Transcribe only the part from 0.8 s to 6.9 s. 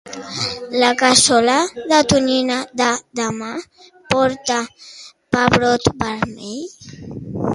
La cassola de tonyina de demà porta pebrot vermell?